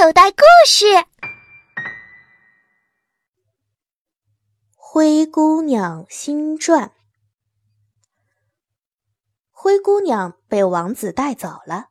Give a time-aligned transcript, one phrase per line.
[0.00, 0.86] 口袋故事：
[4.76, 6.92] 灰姑娘新传。
[9.50, 11.88] 灰姑娘被王子带走了，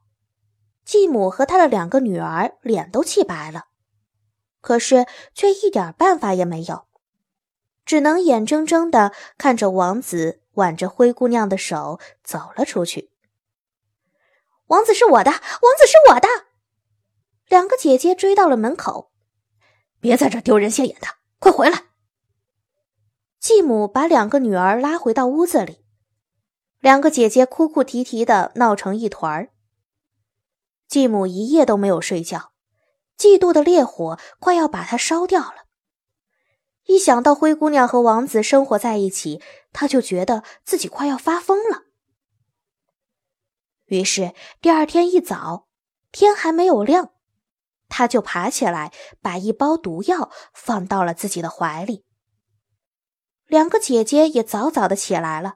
[0.86, 3.66] 继母和她的两个女儿脸都气白了，
[4.62, 6.88] 可是却一点办法也没有，
[7.86, 13.12] 只能眼睁睁的看着王子挽着灰姑娘的手走了出去。
[14.68, 15.42] 王子是我的，王
[15.78, 16.30] 子是我的。
[17.78, 19.12] 姐姐追到了门口，
[20.00, 21.08] 别在这丢人现眼的，
[21.40, 21.84] 快回来！
[23.40, 25.86] 继母把两个女儿拉回到屋子里，
[26.80, 29.54] 两个姐姐哭哭啼啼的闹成一团儿。
[30.88, 32.52] 继母一夜都没有睡觉，
[33.18, 35.68] 嫉妒的烈火快要把她烧掉了。
[36.86, 41.84] 一想到灰姑娘和王子生活在一起，她就觉得自己快要发疯了。
[43.86, 45.68] 于是第二天一早，
[46.12, 47.12] 天还没有亮。
[47.90, 48.92] 他就爬起来，
[49.22, 52.06] 把一包毒药放到了自己的怀里。
[53.46, 55.56] 两个姐姐也早早的起来了，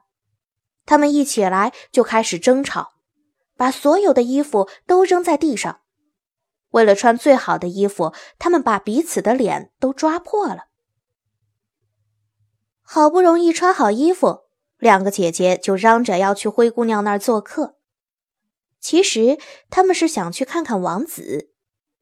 [0.86, 2.94] 她们一起来就开始争吵，
[3.56, 5.80] 把所有的衣服都扔在地上。
[6.70, 10.68] 为了穿最好的衣服，他们把彼此的脸都抓破了。
[12.80, 14.44] 好不容易穿好衣服，
[14.78, 17.76] 两个姐姐就嚷着要去灰姑娘那儿做客。
[18.80, 21.51] 其实他们是想去看看王子。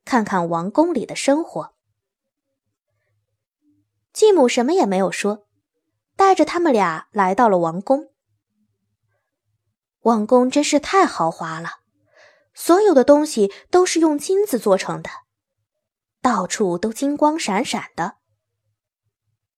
[0.04, 1.74] 看看王宫里的生活，
[4.12, 5.46] 继母什么也没有说，
[6.16, 8.08] 带着他们俩来到了王宫。
[10.00, 11.80] 王宫真是太豪华了，
[12.54, 15.10] 所有的东西都是用金子做成的，
[16.20, 18.16] 到处都金光闪闪的。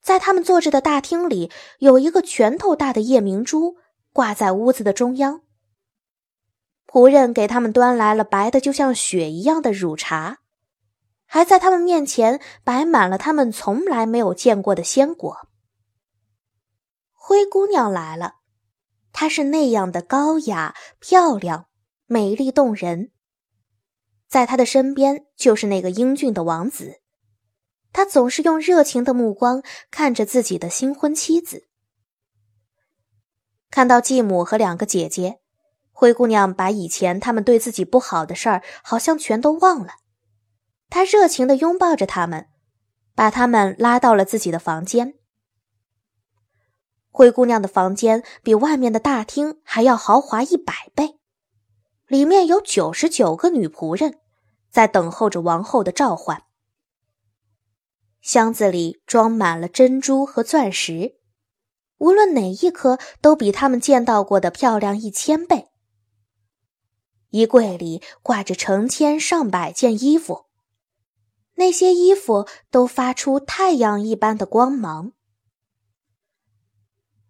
[0.02, 3.76] 在他们坐着的大厅里，有一个拳头大的夜明珠
[4.12, 5.42] 挂在屋子的中央。
[6.92, 10.40] 仆人给他们端来了白的就像雪一样的乳茶，
[11.24, 15.48] 还在他们面前摆满了他们从来没有见过的鲜果。
[17.12, 18.34] 灰姑娘来了，
[19.10, 21.64] 她是那样的高雅、漂亮、
[22.04, 23.10] 美丽动人。
[24.28, 27.00] 在她的身边就是那个英俊的王子，
[27.90, 31.68] 他总是用热情的目光看着自己的新婚妻子。
[33.70, 35.41] 看到继母和两个姐姐。
[35.92, 39.94] 灰姑娘把以前他们对自己不好的事儿，好像全都忘了。
[40.90, 42.48] 她热情的拥抱着他们，
[43.14, 45.14] 把他们拉到了自己的房间。
[47.10, 51.20] 灰姑娘的房间比外面的大厅还要豪华一百倍，
[52.06, 54.18] 里面有九十九个女仆人，
[54.70, 56.44] 在等候着王后的召唤。
[58.22, 61.16] 箱子里装满了珍珠和钻石，
[61.98, 65.71] 无论哪一颗都比他们见到过的漂亮一千倍。
[67.32, 70.44] 衣柜里挂着成千上百件衣服，
[71.54, 75.12] 那些衣服都发出太阳一般的光芒。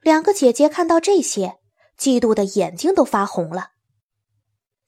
[0.01, 1.61] 两个姐姐看到这些，
[1.97, 3.71] 嫉妒的眼睛都发红了。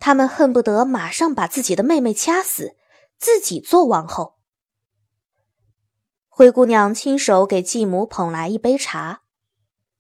[0.01, 2.77] 她们恨不得马上把自己的妹妹掐死，
[3.17, 4.35] 自己做王后。
[6.29, 9.23] 灰姑娘亲手给继母捧来一杯茶，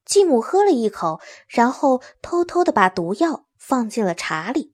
[0.04, 4.73] 继母喝了一口，然后偷偷的把毒药放进了茶里。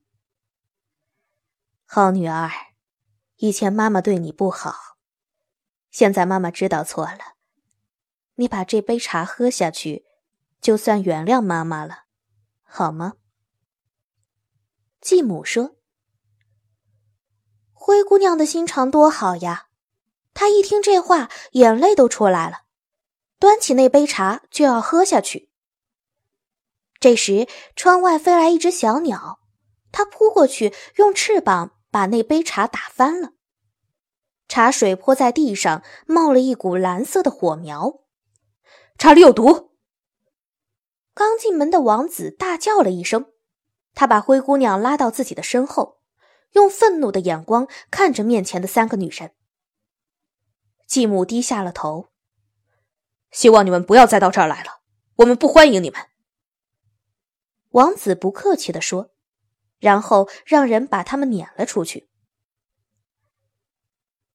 [1.92, 2.48] 好女儿，
[3.38, 4.96] 以前妈妈对你不好，
[5.90, 7.34] 现在妈妈知道错了。
[8.36, 10.06] 你把这杯茶喝下去，
[10.60, 12.04] 就算原谅妈妈了，
[12.62, 13.14] 好吗？
[15.00, 15.78] 继母说
[17.74, 19.66] ：“灰姑娘的心肠多好呀！”
[20.32, 22.66] 她一听这话，眼泪都出来了，
[23.40, 25.50] 端起那杯茶就要喝下去。
[27.00, 29.40] 这时，窗外飞来一只小鸟，
[29.90, 31.78] 它扑过去，用翅膀。
[31.90, 33.32] 把那杯茶打翻了，
[34.46, 38.00] 茶水泼在地上，冒了一股蓝色的火苗。
[38.96, 39.72] 茶里有毒！
[41.14, 43.32] 刚进门的王子大叫了一声，
[43.94, 46.00] 他把灰姑娘拉到自己的身后，
[46.52, 49.32] 用愤怒的眼光看着面前的三个女人。
[50.86, 52.10] 继母低下了头，
[53.30, 54.80] 希望你们不要再到这儿来了，
[55.16, 56.00] 我们不欢迎你们。
[57.70, 59.10] 王子不客气地说。
[59.80, 62.08] 然后让人把他们撵了出去。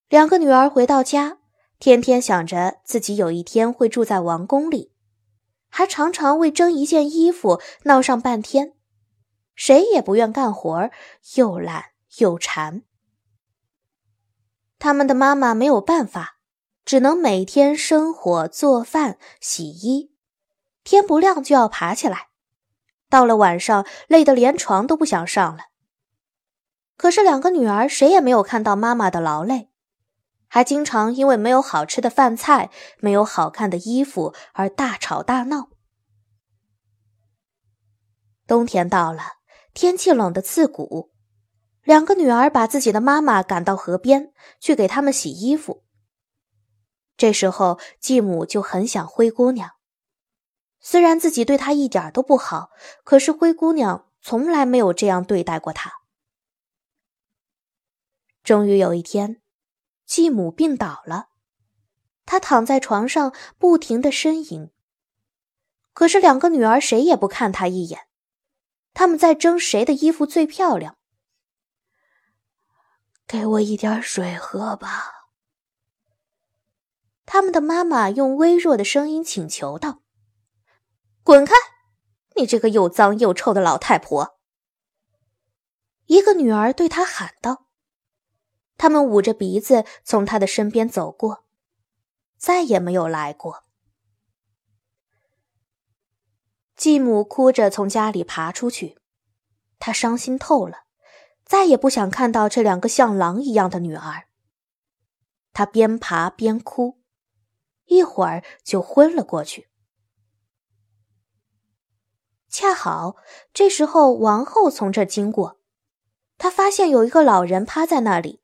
[0.09, 1.37] 两个女儿回到家，
[1.79, 4.91] 天天想着自己有一天会住在王宫里，
[5.69, 8.73] 还常常为争一件衣服闹上半天，
[9.55, 10.89] 谁也不愿干活，
[11.35, 12.83] 又懒又馋。
[14.77, 16.39] 他们的妈妈没有办法，
[16.85, 20.13] 只能每天生火、做饭、洗衣，
[20.83, 22.29] 天不亮就要爬起来。
[23.15, 25.67] 到了晚上，累得连床都不想上了。
[26.97, 29.69] 可是两个女儿谁也没有看到妈妈的劳累，
[30.49, 32.69] 还经常因为没有好吃的饭菜、
[32.99, 35.69] 没有好看的衣服而大吵大闹。
[38.45, 39.21] 冬天到了，
[39.73, 41.13] 天气冷得刺骨，
[41.83, 45.85] 两个女儿把自己的妈妈赶到河边去给他们洗衣服。
[47.15, 49.74] 这时候，继母就很想灰姑娘。
[50.87, 52.69] 虽然自己对她一点都不好，
[53.03, 55.91] 可是灰姑娘从来没有这样对待过她。
[58.43, 59.41] 终于有一天，
[60.05, 61.29] 继母病倒了，
[62.23, 64.69] 她躺在床上不停的呻吟。
[65.91, 68.01] 可是两个女儿谁也不看她一眼，
[68.93, 70.97] 他们在争谁的衣服最漂亮。
[73.25, 75.31] 给我一点水喝吧。
[77.25, 80.03] 他们的妈妈用微弱的声音请求道。
[81.25, 81.55] 滚开！
[82.35, 84.37] 你这个又脏又臭的老太婆！
[86.05, 87.65] 一个女儿对她喊道。
[88.77, 91.45] 他们捂着鼻子从她的身边走过，
[92.37, 93.63] 再也没有来过。
[96.75, 98.99] 继母哭着从家里爬出去，
[99.79, 100.83] 她伤心透了，
[101.43, 104.27] 再也不想看到这两个像狼一样的女儿。
[105.53, 107.01] 她边爬边哭，
[107.85, 109.71] 一会儿就昏了过去。
[112.57, 113.17] 恰好
[113.53, 115.59] 这时候，王后从这经过，
[116.37, 118.41] 她发现有一个老人趴在那里。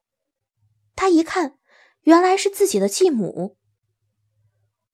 [0.97, 1.57] 她一看，
[2.01, 3.57] 原来是自己的继母。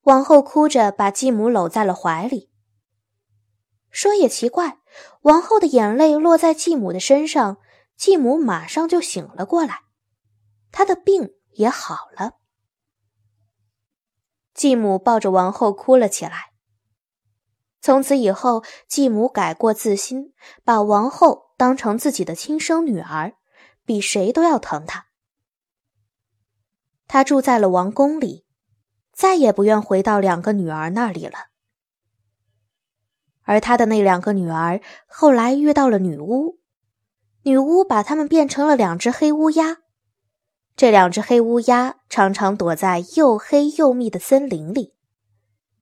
[0.01, 2.51] 王后哭着把继母搂在了怀里。
[3.89, 4.81] 说也奇怪，
[5.21, 7.57] 王后的眼泪落在继母的身上，
[7.95, 9.79] 继母马上就醒了过来，
[10.71, 12.33] 她的病也好了。
[14.53, 16.46] 继母抱着王后哭了起来。
[17.87, 20.33] 从此以后，继母改过自新，
[20.65, 23.35] 把王后当成自己的亲生女儿，
[23.85, 25.05] 比谁都要疼她。
[27.07, 28.45] 她住在了王宫里，
[29.13, 31.47] 再也不愿回到两个女儿那里了。
[33.43, 36.59] 而她的那两个女儿后来遇到了女巫，
[37.43, 39.77] 女巫把她们变成了两只黑乌鸦。
[40.75, 44.96] 这两只黑乌鸦常常躲在又黑又密的森林里。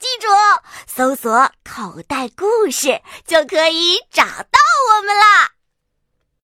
[0.00, 0.28] 记住，
[0.86, 4.58] 搜索“口袋故事”就可以找到
[4.88, 5.50] 我们啦。